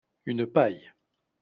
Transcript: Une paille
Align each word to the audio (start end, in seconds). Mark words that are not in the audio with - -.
Une 0.25 0.47
paille 0.47 0.91